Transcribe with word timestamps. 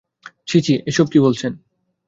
ছিঃ 0.47 0.61
ছিঃ 0.65 0.77
এসব 0.87 1.05
কি 1.09 1.19
বলছেন? 1.19 1.51